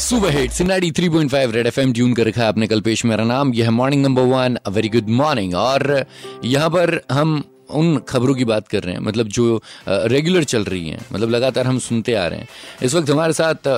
सुबह 0.00 0.30
हिट 0.32 0.50
सिनाडी 0.50 0.90
3.5 0.90 1.52
red 1.52 1.66
FM 1.66 1.92
tune 1.92 2.12
कर 2.14 2.26
रखा 2.26 2.40
है 2.42 2.48
आपने 2.48 2.66
कल 2.66 2.80
पेश 2.80 3.04
मेरा 3.04 3.24
नाम, 3.24 3.52
यह 3.54 3.70
morning 3.70 4.02
number 4.02 4.22
one 4.24 4.56
a 4.56 4.70
very 4.70 4.88
good 4.88 5.08
morning 5.10 5.54
और 5.54 6.04
यहाँ 6.44 6.68
पर 6.70 7.00
हम 7.12 7.42
उन 7.70 7.98
खबरों 8.08 8.34
की 8.34 8.44
बात 8.44 8.68
कर 8.68 8.82
रहे 8.82 8.94
हैं 8.94 9.00
मतलब 9.00 9.28
जो 9.28 9.60
रेगुलर 9.86 10.44
चल 10.44 10.64
रही 10.64 10.88
हैं 10.88 11.00
मतलब 11.12 11.30
लगातार 11.30 11.66
हम 11.66 11.78
सुनते 11.78 12.14
आ 12.14 12.26
रहे 12.26 12.38
हैं। 12.38 12.48
इस 12.82 12.94
वक्त 12.94 13.10
हमारे 13.10 13.32
साथ 13.32 13.68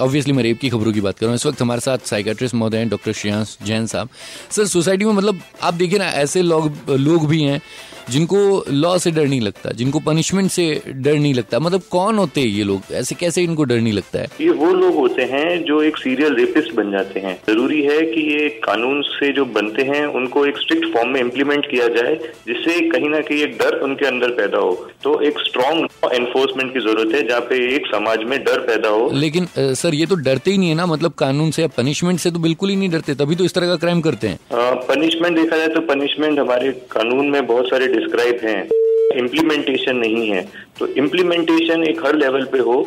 ऑब्वियसली 0.00 0.32
मैं 0.32 0.42
रेप 0.42 0.58
की 0.60 0.68
खबरों 0.70 0.92
की 0.92 1.00
बात 1.00 1.18
कर 1.18 1.26
रहा 1.26 1.30
हूँ। 1.30 1.36
इस 1.36 1.46
वक्त 1.46 1.62
हमारे 1.62 1.80
साथ 1.80 2.06
साइकेट्रिस्ट 2.06 2.54
महोदय 2.54 2.78
हैं 2.78 2.88
डॉक्टर 2.88 3.12
श्रेयांश 3.12 3.56
जैन 3.66 3.86
साहब। 3.86 4.08
सर 4.50 4.66
सोसाइटी 4.66 5.04
में 5.04 5.12
मतलब 5.12 5.40
आप 5.62 5.74
देखिए 5.74 5.98
ना, 5.98 6.06
ऐसे 6.06 6.42
लोग 6.42 6.90
लोग 6.90 7.28
भी 7.28 7.42
हैं 7.42 7.60
जिनको 8.10 8.38
लॉ 8.70 8.96
से 8.98 9.10
डर 9.10 9.26
नहीं 9.26 9.40
लगता 9.40 9.70
जिनको 9.76 10.00
पनिशमेंट 10.00 10.50
से 10.50 10.64
डर 10.88 11.14
नहीं 11.14 11.34
लगता। 11.34 11.58
मतलब 11.58 11.82
कौन 11.90 12.18
होते 12.18 12.40
हैं 12.40 12.48
ये 12.48 12.64
लोग? 12.64 12.92
ऐसे 12.92 13.14
कैसे 13.14 13.42
इनको 13.42 13.64
डर 13.64 13.80
नहीं 13.80 13.92
लगता 13.92 14.18
है? 14.18 14.28
ये 14.40 14.50
वो 14.50 14.72
लोग 14.74 14.94
होते 14.94 15.22
हैं 15.24 15.62
जो 15.64 15.82
एक 15.82 15.96
सीरियल 15.98 16.34
रेपिस्ट 16.36 16.74
बन 16.74 16.90
जाते 16.92 17.20
हैं। 17.20 17.34
ज़रूरी 17.48 17.82
है 17.82 18.00
कि 18.04 18.20
ये 18.32 18.48
कानून 18.64 19.02
से 19.10 19.32
जो 19.32 19.44
बनते 19.54 19.82
हैं 19.84 20.04
उनको 20.18 20.44
एक 20.46 20.58
स्ट्रिक्ट 20.58 20.86
फॉर्म 20.94 21.10
में 21.10 21.20
इम्प्लीमेंट 21.20 21.66
किया 21.70 21.88
जाए 21.90 22.14
जिससे 22.48 22.80
कहीं 22.90 23.08
ना 23.10 23.20
कहीं 23.20 23.42
एक 23.42 23.56
डर 23.58 23.78
उनके 23.80 24.06
अंदर 24.06 24.30
पैदा 24.34 24.58
हो। 24.58 24.72
तो 25.02 25.20
एक 25.22 25.38
स्ट्रॉन्ग 25.40 25.84
लॉ 26.04 26.10
एनफोर्समेंट 26.12 26.72
की 26.72 26.80
ज़रूरत 26.80 27.14
है 27.14 27.26
जहाँ 27.28 27.40
पे 27.50 27.56
एक 27.74 27.86
समाज 27.86 28.24
में 28.28 28.38
डर 28.44 28.60
पैदा 28.66 28.88
हो। 28.88 29.10
लेकिन 29.14 29.46
सर 29.58 29.94
ये 29.94 30.06
तो 30.06 30.14
डरते 30.16 30.50
ही 30.50 30.58
नहीं 30.58 30.68
है 30.68 30.74
ना? 30.74 30.86
मतलब 30.86 31.12
कानून 31.18 31.50
से 31.50 31.62
या 31.62 31.68
पनिशमेंट 31.76 32.18
से 32.20 32.30
तो 32.30 32.38
बिल्कुल 32.38 32.70
ही 32.70 32.76
नहीं 32.76 32.90
डरते 32.90 33.14
तभी 33.16 33.36
तो 33.36 33.44
इस 33.44 33.54
तरह 33.54 33.66
का 33.66 33.76
क्राइम 33.76 34.00
करते 34.00 34.28
हैं। 34.28 34.38
पनिशमेंट 34.88 35.36
देखा 35.36 35.56
जाए 35.56 35.68
तो 35.68 35.80
पनिशमेंट 35.88 36.38
हमारे 36.38 36.70
कानून 36.90 37.30
में 37.30 37.46
बहुत 37.46 37.68
सारे 37.68 37.86
डिस्क्राइब 37.98 38.40
हैं 38.44 39.18
इम्प्लीमेंटेशन 39.18 39.96
नहीं 39.96 40.28
है 40.30 40.48
तो 40.78 40.86
इम्प्लीमेंटेशन 40.96 41.84
एक 41.84 42.04
हर 42.06 42.16
लेवल 42.16 42.44
पे 42.52 42.58
हो 42.70 42.84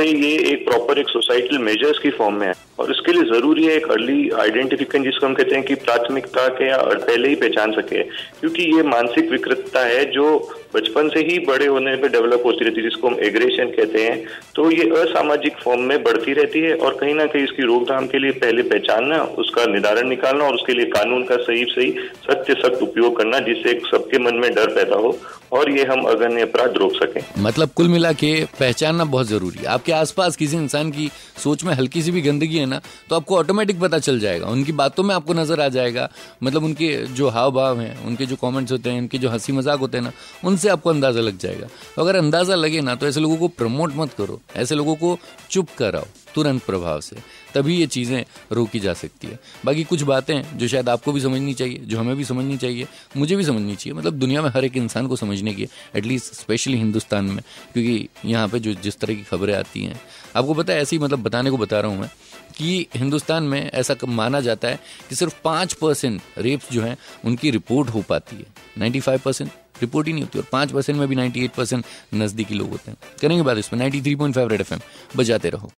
ये 0.00 0.36
एक 0.50 0.64
प्रॉपर 0.64 0.98
एक 0.98 1.08
सोसाइटल 1.08 1.58
मेजर्स 1.58 1.98
की 1.98 2.10
फॉर्म 2.10 2.34
में 2.34 2.46
है। 2.46 2.52
और 2.78 2.90
इसके 2.90 3.12
लिए 3.12 3.22
ज़रूरी 3.30 3.64
है 3.64 3.74
एक 3.76 3.90
अर्ली 3.90 4.30
आइडेंटिफिकेशन 4.40 5.04
जिसको 5.04 5.26
हम 5.26 5.34
कहते 5.34 5.54
हैं 5.54 5.64
कि 5.64 5.74
प्राथमिकता 5.74 6.46
के 6.48 6.68
या 6.68 6.76
पहले 6.76 7.28
ही 7.28 7.34
पहचान 7.34 7.72
सके, 7.72 8.02
क्योंकि 8.40 8.62
ये 8.76 8.82
मानसिक 8.84 9.30
विकृतता 9.30 9.84
है 9.86 10.04
जो 10.10 10.26
बचपन 10.74 11.08
से 11.08 11.20
ही 11.22 11.38
बड़े 11.46 11.66
होने 11.66 11.94
पे 11.96 12.08
डेवलप 12.08 12.42
होती 12.44 12.64
रहती 12.64 12.76
है, 12.76 12.82
जिसको 12.84 13.08
हम 13.08 13.18
एग्रेशन 13.22 13.70
कहते 13.70 14.02
हैं 14.02 14.24
तो 14.56 14.70
ये 14.70 14.88
असामाजिक 15.00 15.56
फॉर्म 15.58 15.82
में 15.82 16.02
बढ़ती 16.02 16.32
रहती 16.34 16.60
है 16.60 16.74
और 16.76 16.96
कहीं 17.00 17.14
ना 17.14 17.26
कहीं 17.26 17.44
इसकी 17.44 17.62
रोकथाम 17.64 18.06
के 18.06 18.18
लिए 18.18 18.30
पहले 18.40 18.62
पहचानना, 18.64 19.22
उसका 19.38 19.64
निदारण 19.66 20.08
निकालना 20.08 20.44
और 20.44 20.54
उसके 20.54 20.74
लिए 20.74 20.86
कानून 20.88 21.24
का 21.24 21.36
सही 21.38 21.64
सही, 21.66 21.90
सत्य 22.22 22.54
सख्त 22.56 22.82
उपयोग 22.82 23.16
करना, 23.18 23.38
जिससे 23.40 23.78
सबके 23.90 24.18
मन 24.20 24.34
में 24.36 24.50
डर 24.54 24.74
पैदा 24.74 24.96
हो 24.96 25.16
और 25.52 25.70
ये 25.70 25.84
हम 25.84 26.04
अगन्य 26.06 26.42
अपराध 26.42 26.76
रोक 26.78 26.92
सकें। 26.94 27.22
मतलब 27.38 27.70
कुल 27.76 27.88
मिला 27.88 28.12
के 28.14 28.32
पहचानना 28.60 29.04
बहुत 29.06 29.26
ज़रूरी 29.26 29.58
है। 29.58 29.66
आपके 29.68 29.92
आसपास 29.92 30.36
किसी 30.36 30.56
इंसान 30.56 30.90
की 30.90 31.10
सोच 31.38 31.64
में 31.64 31.72
हल्की 31.74 32.02
सी 32.02 32.10
भी 32.10 32.20
गंदगी 32.22 32.58
है 32.58 32.66
ना 32.66 32.80
तो 33.10 33.16
आपको 33.16 33.36
ऑटोमेटिक 33.38 33.80
पता 33.80 33.98
चल 34.00 34.18
जाएगा। 34.20 34.46
उनकी 34.48 34.72
बातों 34.74 35.02
में 35.02 35.14
आपको 35.14 35.34
नज़र 35.34 35.60
आ 35.60 35.68
जाएगा। 35.70 36.08
मतलब 36.42 36.64
उनके 36.64 36.94
जो 37.12 37.28
हाव 37.30 37.50
भाव 37.52 37.80
हैं, 37.80 37.96
उनके 38.06 38.26
जो 38.26 38.36
कमेंट्स 38.38 38.72
होते 38.72 38.90
हैं, 38.90 39.00
उनके 39.00 39.18
जो 39.18 39.28
हँसी 39.28 39.52
मज़ाक 39.52 39.78
होते 39.80 39.98
हैं 39.98 40.04
ना 40.04 40.12
उनसे 40.60 40.68
आपको 40.68 40.90
अंदाज़ा 40.90 41.20
लग 41.20 41.36
जाएगा। 41.38 41.66
तो 41.96 42.02
अगर 42.02 42.16
अंदाज़ा 42.16 42.54
लगे 42.54 42.80
ना 42.80 42.94
तो 42.94 43.06
ऐसे 43.06 43.20
लोगों 43.20 43.36
को 43.36 43.48
प्रमोट 43.50 43.92
मत 43.96 44.12
करो। 44.14 44.40
ऐसे 44.56 44.74
लोगों 44.74 44.94
को 44.94 45.18
चुप 45.50 45.68
कराओ, 45.78 46.04
तुरंत 46.34 46.62
प्रभाव 46.62 47.00
से। 47.00 47.16
तभी 47.54 47.76
ये 47.76 47.86
चीज़ें 47.86 48.24
रोकी 48.52 48.80
जा 48.80 48.92
सकती 48.94 49.26
है। 49.26 49.38
बाकी 49.64 49.84
कुछ 49.84 50.02
बातें 50.02 50.58
जो 50.58 50.68
शायद 50.68 50.88
आपको 50.88 51.12
भी 51.12 51.20
समझनी 51.20 51.54
चाहिए, 51.54 51.78
जो 51.78 51.98
हमें 51.98 52.16
भी 52.16 52.24
समझनी 52.24 52.56
चाहिए, 52.56 52.86
मुझे 53.16 53.36
भी 53.36 53.44
समझनी 53.44 53.76
चाहिए। 53.76 53.98
मतलब 53.98 54.18
दुनिया 54.18 54.42
में 54.42 54.50
हर 54.50 54.64
एक 54.64 54.76
इंसान 54.76 55.06
को 55.06 55.16
समझने 55.16 55.54
की 55.54 55.66
एटलीस्ट 55.96 56.34
स्पेशली 56.34 56.76
हिंदुस्तान 56.76 57.24
में, 57.24 57.42
क्योंकि 57.72 58.08
यहाँ 58.24 58.48
पे 58.48 58.58
जो 58.58 58.74
जिस 58.74 58.98
तरह 58.98 59.14
की 59.14 59.22
खबरें 59.22 59.54
आती 59.54 59.84
हैं। 59.84 60.00
आपको 60.36 60.54
पता 60.54 60.72
है, 60.72 60.80
ऐसे 60.80 60.96
ही 60.96 61.02
मतलब 61.02 61.22
बताने 61.22 61.50
को 61.50 61.56
बता 61.56 61.80
रहा 61.80 61.90
हूँ 61.90 62.00
मैं, 62.00 62.10
कि 62.56 62.86
हिंदुस्तान 62.96 63.42
में 63.44 63.60
ऐसा 63.62 63.96
माना 64.08 64.40
जाता 64.40 64.68
है 64.68 64.78
कि 65.08 65.14
सिर्फ़ 65.14 65.34
पाँच 65.44 65.72
परसेंट 65.72 66.20
रेप्स 66.38 66.72
जो 66.72 66.82
हैं, 66.82 66.96
उनकी 67.24 67.50
रिपोर्ट 67.50 67.90
हो 67.90 68.04
पाती 68.08 68.36
है। 68.36 68.46
नाइन्टी 68.78 69.00
फाइव 69.00 69.20
परसेंट 69.24 69.50
रिपोर्ट 69.80 70.06
ही 70.06 70.12
नहीं 70.12 70.22
होती, 70.22 70.38
और 70.38 70.44
पाँच 70.52 70.72
परसेंट 70.72 70.98
में 70.98 71.06
भी 71.08 71.16
नाइन्टी 71.16 71.44
एट 71.44 71.50
परसेंट 71.50 71.84
नज़दीकी 72.14 72.54
लोग 72.54 72.70
होते 72.70 72.90
हैं। 72.90 72.98
करेंगे 73.20 73.42
बात 73.42 73.58
इसमें 73.58 73.78
ninety 73.78 74.00
three 74.00 74.14
point 74.14 74.34
five 74.34 74.48
red 74.48 74.60
F 74.60 74.72
M 74.74 74.80
बजाते 75.16 75.50
रहो। 75.50 75.68